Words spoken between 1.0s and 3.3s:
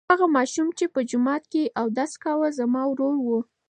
جومات کې اودس کاوه زما ورور و.